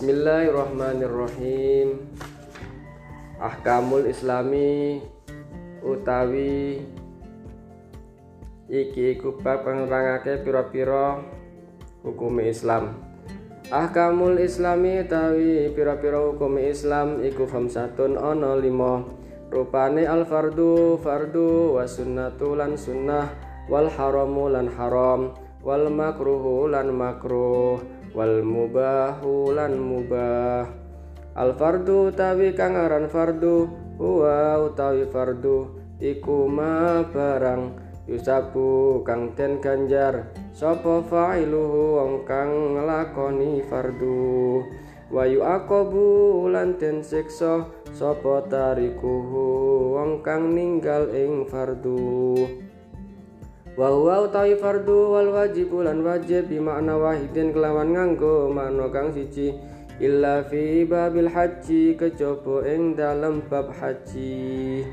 [0.00, 2.08] Bismillahirrahmanirrahim.
[3.36, 4.96] Ahkamul Islami
[5.84, 6.80] utawi
[8.64, 11.20] iki iku bab nerangake pira-pira
[12.00, 12.96] hukum Islam.
[13.68, 19.04] Ahkamul Islami utawi pira-pira hukum Islam iku famsatun ana lima.
[19.52, 23.28] Rupane al fardu fardu wa sunnatu lan sunnah
[23.68, 30.66] wal haramu lan haram wal makruhu lan makruh wal mubahu lan mubah.
[31.38, 37.78] Al fardu utawi kang aran fardu huwa utawi fardu iku ma barang
[38.10, 44.62] yusabu kang den ganjar sapa fa'iluhu wong kang nglakoni fardu.
[45.10, 52.46] Wa yu'aqabu lan den siksa sapa tarikuhu wong kang ninggal ing fardu
[53.80, 59.08] wa huwa utawi fardu wal wajib lan wajib bi makna wahidin kelawan nganggo makna kang
[59.08, 59.56] siji.
[60.00, 64.84] Illa fi babil haji kejaba ing dalem bab haji.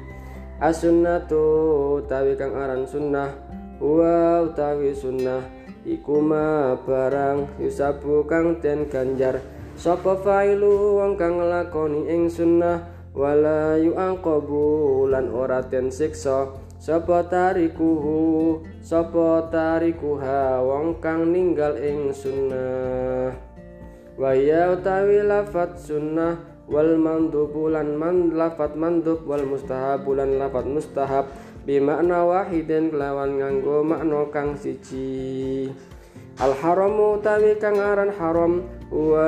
[0.64, 3.36] As-sunnatu utawi kang aran sunnah.
[3.84, 5.44] Wa utawi sunnah
[5.84, 9.44] iku ma barang yusabu kang den ganjar.
[9.76, 12.88] Sapa failu wong kang nglakoni ing sunnah.
[13.12, 23.36] Wala yu'aqabu lan ora den siksa sapa tarikuhu sapa tarikuha wong kang ninggal ing sunnah.
[24.16, 26.40] Wa ya utawi lafat sunnah
[26.72, 31.28] wal mandub lan man lafat mandub wal mustahab lan lafat mustahab.
[31.68, 35.68] Bi makna wahidin kelawan nganggo makna kang siji.
[36.40, 39.28] Al haramu utawi kang aran haram wa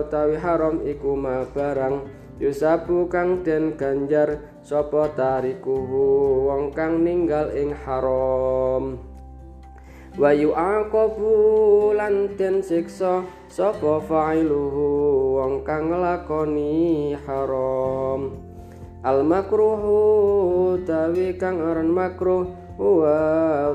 [0.00, 7.70] utawi haram iku ma barang yusabu kang den ganjar sapa tarikuhu wong kang ninggal ing
[7.84, 8.98] haram?
[10.14, 11.34] Wa yu'aqabu
[11.98, 14.86] lan den siksa sapa fa'iluhu
[15.42, 18.38] wong kang nglakoni haram?
[19.04, 22.48] Al makruhu tawi kang aran makruh
[22.80, 23.18] wa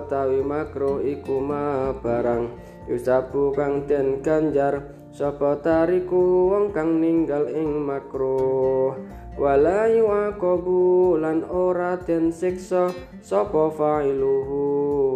[0.02, 2.50] utawi makruh iku ma barang
[2.90, 4.82] yusabu kang den ganjar
[5.14, 8.98] sapa tariku wong kang ninggal ing makruh?
[9.38, 12.90] Wala yuaqabu lan ora den siksa
[13.22, 14.60] sapa fa'iluhu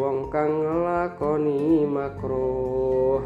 [0.05, 3.25] wong kang nglakoni makruh?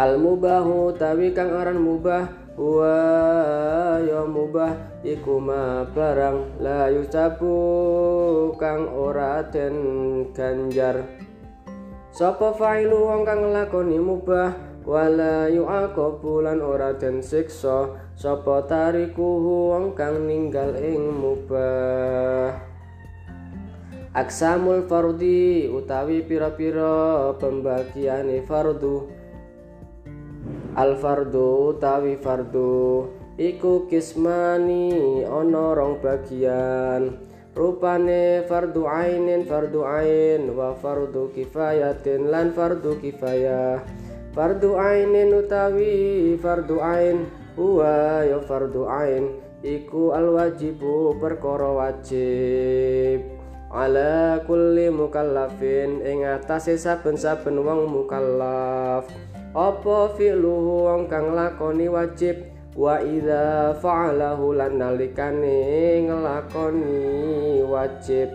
[0.00, 2.96] Al mubahu tawi kang aran mubah wa
[4.00, 6.60] ya mubah iku ma barang.
[6.64, 9.76] La yusabu kang ora den
[10.32, 11.25] ganjar
[12.16, 14.56] sapa fa'ilu wong kang nglakoni mubah
[14.88, 17.92] wala yu'aqabu lan ora den siksa.
[18.16, 22.56] Sapa tarikuhu wong kang ninggal ing mubah.
[24.16, 29.12] Aksamul fardi utawi pira-pira pembagiane fardu.
[30.72, 33.04] Al fardu utawi fardu
[33.36, 37.20] iku kismani ana rong bagian
[37.56, 43.80] rupane fardu ainin fardu ain wa fardu kifayatin lan fardu kifayah.
[44.36, 47.24] Fardu ainin utawi fardu ain
[47.56, 53.24] huwa ya fardu ain iku al wajibu perkara wajib.
[53.72, 59.08] Ala kulli mukallafin ing atase saben-saben wong mukallaf.
[59.56, 68.28] Apa fi'luhu wong kang lakoni wajib wa idza fa'alahu lan nalikane nglakoni wajib.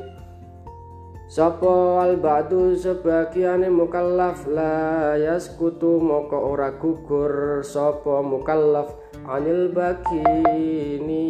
[1.32, 7.64] Sopo al ba'du sebagiane mukallaf la yaskutu moko ora gugur.
[7.64, 8.92] Sopo mukallaf
[9.30, 11.24] anil bakini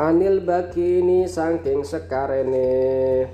[0.00, 3.28] anil bakini saking sekarene.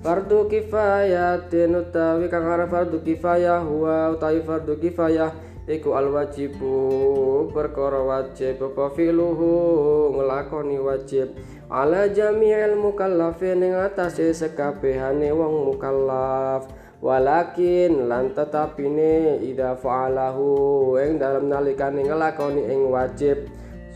[0.00, 5.34] Fardu kifayah utawi kang arep fardu kifayah huwa utawi fardu kifayah
[5.68, 11.36] iku al wajibu perkara wajib apa filuhu nglakoni wajib.
[11.68, 16.70] Ala jami'il mukallafin ing atase sekabehane wong mukallaf.
[16.96, 23.44] Walakin lan tetapine ida fa'alahu ing dalam nalikane nglakoni ing wajib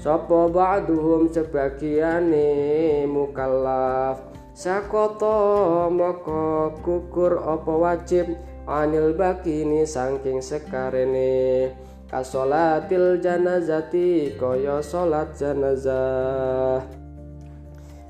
[0.00, 4.32] Sopo ba'duhum sebagiane mukallaf?
[4.56, 8.32] Sakoto moko kukur opo wajib?
[8.64, 11.76] Anil bakini sangking sekarene.
[12.08, 16.80] Kasolatil janazati koyo solat janazah.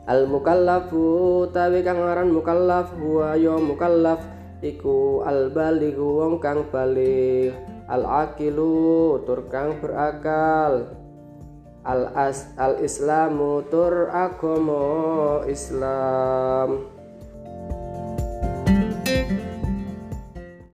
[0.06, 4.22] Al mukallafu tawi kang aran mukallaf huwa ya mukallaf.
[4.62, 7.50] Iku al balighu wong kang baligh
[7.90, 11.00] al aqilu tur kang berakal
[11.84, 16.99] al as al islamu tur agama Islam